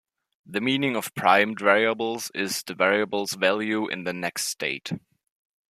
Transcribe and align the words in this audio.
The 0.47 0.61
meaning 0.61 0.95
of 0.95 1.13
primed 1.13 1.59
variables 1.59 2.31
is 2.33 2.63
"the 2.63 2.73
variable's 2.73 3.33
value 3.33 3.85
in 3.87 4.03
the 4.03 4.13
next 4.13 4.47
state". 4.47 4.93